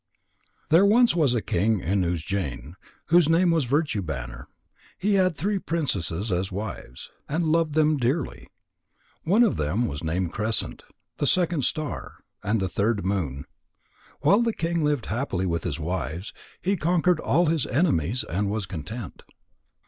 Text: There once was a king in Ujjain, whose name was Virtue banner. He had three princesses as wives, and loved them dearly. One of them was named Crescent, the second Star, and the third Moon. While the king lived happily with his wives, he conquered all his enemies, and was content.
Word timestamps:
There 0.69 0.83
once 0.83 1.15
was 1.15 1.35
a 1.35 1.43
king 1.43 1.79
in 1.79 2.01
Ujjain, 2.03 2.73
whose 3.09 3.29
name 3.29 3.51
was 3.51 3.65
Virtue 3.65 4.01
banner. 4.01 4.47
He 4.97 5.13
had 5.13 5.37
three 5.37 5.59
princesses 5.59 6.31
as 6.31 6.51
wives, 6.51 7.11
and 7.29 7.45
loved 7.45 7.75
them 7.75 7.97
dearly. 7.97 8.49
One 9.25 9.43
of 9.43 9.57
them 9.57 9.85
was 9.85 10.03
named 10.03 10.33
Crescent, 10.33 10.81
the 11.17 11.27
second 11.27 11.65
Star, 11.65 12.15
and 12.41 12.59
the 12.59 12.67
third 12.67 13.05
Moon. 13.05 13.45
While 14.21 14.41
the 14.41 14.53
king 14.53 14.83
lived 14.83 15.05
happily 15.05 15.45
with 15.45 15.65
his 15.65 15.79
wives, 15.79 16.33
he 16.63 16.75
conquered 16.77 17.19
all 17.19 17.45
his 17.45 17.67
enemies, 17.67 18.23
and 18.23 18.49
was 18.49 18.65
content. 18.65 19.21